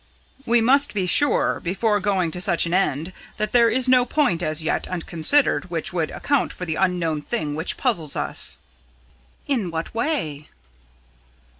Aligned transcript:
"We 0.47 0.61
must 0.61 0.95
be 0.95 1.05
sure, 1.05 1.59
before 1.59 1.99
going 1.99 2.31
to 2.31 2.41
such 2.41 2.65
an 2.65 2.73
end, 2.73 3.13
that 3.37 3.51
there 3.51 3.69
is 3.69 3.87
no 3.87 4.03
point 4.03 4.41
as 4.41 4.63
yet 4.63 4.87
unconsidered 4.87 5.65
which 5.69 5.93
would 5.93 6.09
account 6.09 6.51
for 6.51 6.65
the 6.65 6.73
unknown 6.73 7.21
thing 7.21 7.53
which 7.53 7.77
puzzles 7.77 8.15
us." 8.15 8.57
"In 9.47 9.69
what 9.69 9.93
way?" 9.93 10.49